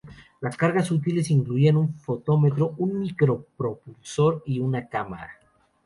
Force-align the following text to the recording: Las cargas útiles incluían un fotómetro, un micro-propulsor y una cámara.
Las 0.39 0.57
cargas 0.57 0.89
útiles 0.89 1.29
incluían 1.29 1.77
un 1.77 1.93
fotómetro, 1.93 2.73
un 2.79 2.97
micro-propulsor 3.01 4.41
y 4.47 4.57
una 4.57 4.89
cámara. 4.89 5.33